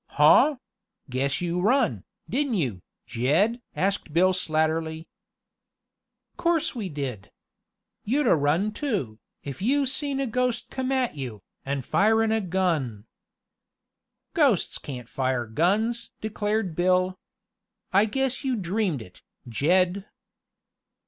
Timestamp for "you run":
1.41-2.05